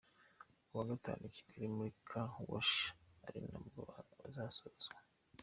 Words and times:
kuwa 0.67 0.83
gatanu 0.91 1.21
i 1.29 1.33
Kigali 1.35 1.65
muri 1.77 1.91
Car 2.09 2.29
wash 2.51 2.73
ari 3.25 3.39
nabwo 3.49 3.81
bizasozwa. 4.21 4.97